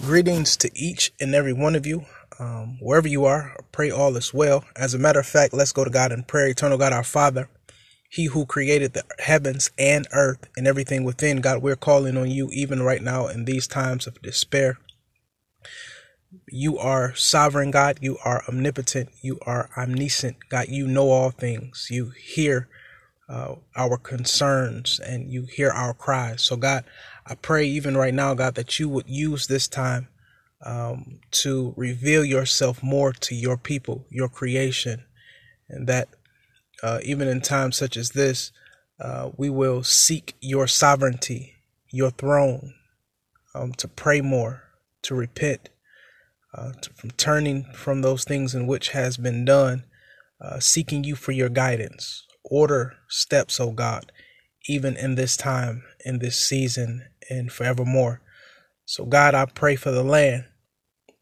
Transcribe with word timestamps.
Greetings 0.00 0.56
to 0.56 0.70
each 0.74 1.12
and 1.20 1.34
every 1.34 1.52
one 1.52 1.76
of 1.76 1.86
you, 1.86 2.04
um, 2.40 2.78
wherever 2.80 3.06
you 3.06 3.24
are. 3.24 3.54
I 3.56 3.62
pray 3.70 3.90
all 3.90 4.16
is 4.16 4.34
well. 4.34 4.64
As 4.74 4.94
a 4.94 4.98
matter 4.98 5.20
of 5.20 5.26
fact, 5.26 5.54
let's 5.54 5.72
go 5.72 5.84
to 5.84 5.90
God 5.90 6.10
in 6.10 6.24
prayer. 6.24 6.48
Eternal 6.48 6.78
God, 6.78 6.92
our 6.92 7.04
Father, 7.04 7.48
He 8.08 8.24
who 8.24 8.44
created 8.44 8.94
the 8.94 9.04
heavens 9.20 9.70
and 9.78 10.08
earth 10.12 10.48
and 10.56 10.66
everything 10.66 11.04
within. 11.04 11.40
God, 11.40 11.62
we're 11.62 11.76
calling 11.76 12.16
on 12.16 12.30
you 12.30 12.48
even 12.52 12.82
right 12.82 13.02
now 13.02 13.28
in 13.28 13.44
these 13.44 13.68
times 13.68 14.08
of 14.08 14.20
despair. 14.22 14.78
You 16.48 16.78
are 16.78 17.14
sovereign, 17.14 17.70
God. 17.70 17.98
You 18.00 18.18
are 18.24 18.42
omnipotent. 18.48 19.10
You 19.20 19.38
are 19.46 19.70
omniscient, 19.76 20.36
God. 20.48 20.66
You 20.68 20.88
know 20.88 21.10
all 21.10 21.30
things. 21.30 21.88
You 21.90 22.10
hear 22.18 22.68
uh, 23.28 23.54
our 23.76 23.98
concerns 23.98 25.00
and 25.00 25.30
you 25.30 25.44
hear 25.44 25.70
our 25.70 25.94
cries. 25.94 26.42
So, 26.42 26.56
God, 26.56 26.84
I 27.26 27.34
pray 27.36 27.66
even 27.66 27.96
right 27.96 28.14
now, 28.14 28.34
God, 28.34 28.54
that 28.56 28.78
you 28.78 28.88
would 28.88 29.08
use 29.08 29.46
this 29.46 29.68
time 29.68 30.08
um, 30.64 31.20
to 31.32 31.74
reveal 31.76 32.24
yourself 32.24 32.82
more 32.82 33.12
to 33.12 33.34
your 33.34 33.56
people, 33.56 34.06
your 34.10 34.28
creation, 34.28 35.04
and 35.68 35.86
that 35.86 36.08
uh, 36.82 36.98
even 37.04 37.28
in 37.28 37.40
times 37.40 37.76
such 37.76 37.96
as 37.96 38.10
this, 38.10 38.50
uh, 39.00 39.30
we 39.36 39.50
will 39.50 39.82
seek 39.82 40.34
your 40.40 40.66
sovereignty, 40.66 41.54
your 41.90 42.10
throne, 42.10 42.74
um, 43.54 43.72
to 43.74 43.88
pray 43.88 44.20
more, 44.20 44.64
to 45.02 45.14
repent, 45.14 45.68
uh, 46.54 46.72
to, 46.80 46.90
from 46.94 47.10
turning 47.12 47.64
from 47.74 48.02
those 48.02 48.24
things 48.24 48.54
in 48.54 48.66
which 48.66 48.90
has 48.90 49.16
been 49.16 49.44
done, 49.44 49.84
uh, 50.40 50.58
seeking 50.58 51.04
you 51.04 51.14
for 51.14 51.32
your 51.32 51.48
guidance. 51.48 52.26
Order 52.44 52.94
steps, 53.08 53.60
O 53.60 53.70
God, 53.70 54.12
even 54.68 54.96
in 54.96 55.14
this 55.14 55.36
time, 55.36 55.82
in 56.04 56.18
this 56.18 56.38
season, 56.38 57.06
and 57.30 57.50
forevermore. 57.50 58.20
So, 58.84 59.04
God, 59.04 59.34
I 59.34 59.46
pray 59.46 59.76
for 59.76 59.90
the 59.90 60.02
land 60.02 60.44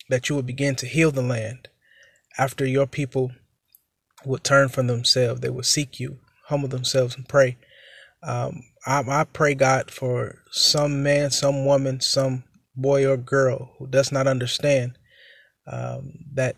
that 0.09 0.29
you 0.29 0.37
would 0.37 0.47
begin 0.47 0.75
to 0.77 0.87
heal 0.87 1.11
the 1.11 1.23
land 1.23 1.69
after 2.39 2.67
your 2.67 2.87
people 2.87 3.31
would 4.25 4.45
turn 4.45 4.69
from 4.69 4.87
themselves. 4.87 5.41
They 5.41 5.51
would 5.51 5.67
seek 5.67 6.01
you, 6.01 6.19
humble 6.47 6.69
themselves, 6.69 7.17
and 7.17 7.29
pray. 7.29 7.57
Um, 8.23 8.63
I, 8.87 9.03
I 9.07 9.25
pray, 9.25 9.55
God, 9.55 9.91
for 9.91 10.39
some 10.51 11.03
man, 11.03 11.31
some 11.31 11.65
woman, 11.65 12.01
some 12.01 12.45
boy 12.77 13.07
or 13.07 13.17
girl 13.17 13.75
who 13.79 13.87
does 13.87 14.13
not 14.13 14.27
understand 14.27 14.99
um, 15.67 16.13
that 16.35 16.57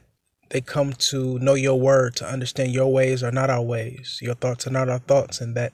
they 0.50 0.60
come 0.60 0.92
to 0.92 1.38
know 1.38 1.54
your 1.54 1.78
word, 1.80 2.16
to 2.16 2.26
understand 2.26 2.72
your 2.72 2.92
ways 2.92 3.22
are 3.22 3.32
not 3.32 3.50
our 3.50 3.62
ways, 3.62 4.18
your 4.20 4.34
thoughts 4.34 4.66
are 4.66 4.70
not 4.70 4.88
our 4.88 4.98
thoughts, 4.98 5.40
and 5.40 5.56
that 5.56 5.72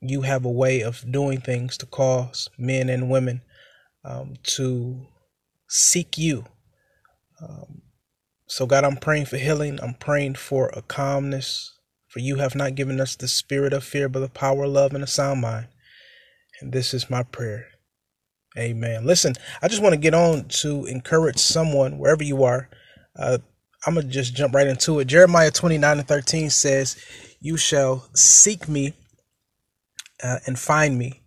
you 0.00 0.22
have 0.22 0.44
a 0.44 0.50
way 0.50 0.80
of 0.80 1.10
doing 1.10 1.40
things 1.40 1.76
to 1.78 1.86
cause 1.86 2.48
men 2.56 2.88
and 2.88 3.10
women 3.10 3.42
um, 4.04 4.34
to 4.42 5.06
seek 5.68 6.16
you. 6.16 6.44
Um, 7.42 7.82
so, 8.46 8.66
God, 8.66 8.84
I'm 8.84 8.96
praying 8.96 9.26
for 9.26 9.36
healing. 9.36 9.78
I'm 9.82 9.94
praying 9.94 10.36
for 10.36 10.70
a 10.74 10.82
calmness. 10.82 11.74
For 12.08 12.20
you 12.20 12.36
have 12.36 12.54
not 12.54 12.74
given 12.74 13.00
us 13.00 13.16
the 13.16 13.28
spirit 13.28 13.74
of 13.74 13.84
fear, 13.84 14.08
but 14.08 14.20
the 14.20 14.28
power, 14.28 14.64
of 14.64 14.70
love, 14.70 14.94
and 14.94 15.04
a 15.04 15.06
sound 15.06 15.42
mind. 15.42 15.68
And 16.60 16.72
this 16.72 16.94
is 16.94 17.10
my 17.10 17.22
prayer. 17.22 17.66
Amen. 18.56 19.04
Listen, 19.04 19.34
I 19.62 19.68
just 19.68 19.82
want 19.82 19.92
to 19.92 20.00
get 20.00 20.14
on 20.14 20.48
to 20.48 20.86
encourage 20.86 21.38
someone 21.38 21.98
wherever 21.98 22.24
you 22.24 22.44
are. 22.44 22.70
Uh, 23.16 23.38
I'm 23.86 23.94
going 23.94 24.06
to 24.06 24.12
just 24.12 24.34
jump 24.34 24.54
right 24.54 24.66
into 24.66 24.98
it. 25.00 25.04
Jeremiah 25.04 25.50
29 25.50 25.98
and 25.98 26.08
13 26.08 26.50
says, 26.50 26.96
You 27.40 27.56
shall 27.56 28.08
seek 28.14 28.68
me 28.68 28.94
uh, 30.22 30.38
and 30.46 30.58
find 30.58 30.98
me. 30.98 31.22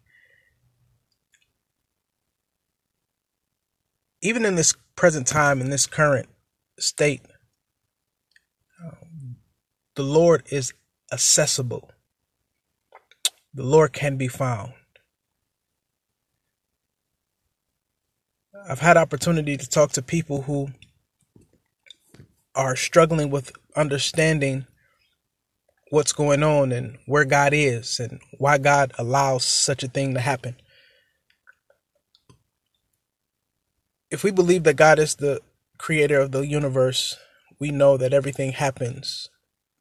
Even 4.21 4.45
in 4.45 4.55
this 4.55 4.73
present 4.95 5.25
time, 5.25 5.61
in 5.61 5.69
this 5.69 5.87
current 5.87 6.29
state, 6.79 7.21
um, 8.83 9.37
the 9.95 10.03
Lord 10.03 10.43
is 10.51 10.73
accessible. 11.11 11.91
The 13.53 13.63
Lord 13.63 13.93
can 13.93 14.17
be 14.17 14.27
found. 14.27 14.73
I've 18.69 18.79
had 18.79 18.95
opportunity 18.95 19.57
to 19.57 19.67
talk 19.67 19.91
to 19.93 20.01
people 20.01 20.43
who 20.43 20.69
are 22.53 22.75
struggling 22.75 23.29
with 23.29 23.51
understanding 23.75 24.67
what's 25.91 26.13
going 26.13 26.41
on 26.41 26.71
and 26.71 26.97
where 27.05 27.25
God 27.25 27.53
is 27.53 27.99
and 27.99 28.21
why 28.37 28.57
God 28.57 28.93
allows 28.97 29.43
such 29.43 29.83
a 29.83 29.89
thing 29.89 30.13
to 30.13 30.21
happen. 30.21 30.55
If 34.09 34.23
we 34.23 34.31
believe 34.31 34.63
that 34.63 34.77
God 34.77 34.99
is 34.99 35.15
the 35.15 35.41
creator 35.77 36.19
of 36.21 36.31
the 36.31 36.47
universe, 36.47 37.17
we 37.59 37.71
know 37.71 37.97
that 37.97 38.13
everything 38.13 38.53
happens. 38.53 39.29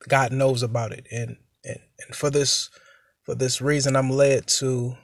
God 0.08 0.32
knows 0.32 0.64
about 0.64 0.90
it. 0.92 1.06
And, 1.12 1.36
and, 1.64 1.78
and 2.04 2.16
for 2.16 2.28
this 2.28 2.70
for 3.24 3.36
this 3.36 3.60
reason 3.60 3.94
I'm 3.94 4.10
led 4.10 4.48
to 4.58 4.96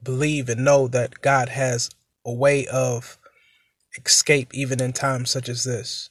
believe 0.00 0.48
and 0.48 0.64
know 0.64 0.86
that 0.88 1.20
God 1.22 1.48
has 1.48 1.90
a 2.24 2.32
way 2.32 2.66
of 2.68 3.18
escape 4.04 4.54
even 4.54 4.80
in 4.80 4.92
times 4.92 5.30
such 5.30 5.48
as 5.48 5.64
this. 5.64 6.10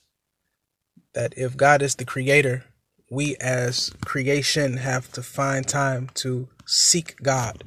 That 1.16 1.34
if 1.36 1.56
God 1.56 1.82
is 1.82 1.96
the 1.96 2.04
creator, 2.04 2.64
we 3.10 3.36
as 3.40 3.90
creation 4.04 4.76
have 4.76 5.10
to 5.12 5.22
find 5.22 5.66
time 5.66 6.10
to 6.14 6.48
seek 6.66 7.16
God 7.22 7.64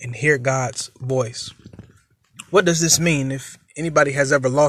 and 0.00 0.14
hear 0.14 0.38
God's 0.38 0.90
voice. 1.00 1.52
What 2.50 2.64
does 2.64 2.80
this 2.80 3.00
mean 3.00 3.32
if 3.32 3.58
anybody 3.76 4.12
has 4.12 4.32
ever 4.32 4.48
lost 4.48 4.62